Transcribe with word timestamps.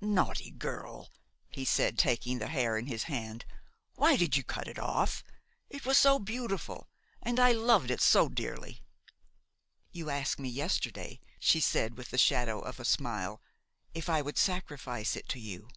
"Naughty 0.00 0.50
girl!" 0.50 1.12
he 1.48 1.64
said, 1.64 1.96
taking 1.96 2.40
the 2.40 2.48
hair 2.48 2.76
in 2.76 2.88
his 2.88 3.04
hand, 3.04 3.44
"why 3.94 4.16
did 4.16 4.36
you 4.36 4.42
cut 4.42 4.66
it 4.66 4.80
off? 4.80 5.22
It 5.70 5.84
was 5.86 5.96
so 5.96 6.18
beautiful, 6.18 6.88
and 7.22 7.38
I 7.38 7.52
loved 7.52 7.92
it 7.92 8.00
so 8.00 8.28
dearly!" 8.28 8.82
"You 9.92 10.10
asked 10.10 10.40
me 10.40 10.48
yesterday," 10.48 11.20
she 11.38 11.60
said 11.60 11.96
with 11.96 12.10
the 12.10 12.18
shadow 12.18 12.58
of 12.58 12.80
a 12.80 12.84
smile, 12.84 13.40
"if 13.94 14.08
I 14.10 14.22
would 14.22 14.38
sacrifice 14.38 15.14
it 15.14 15.28
to 15.28 15.38
you." 15.38 15.68